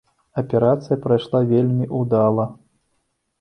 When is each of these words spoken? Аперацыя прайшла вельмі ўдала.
Аперацыя 0.41 0.97
прайшла 1.03 1.41
вельмі 1.51 1.85
ўдала. 2.01 2.49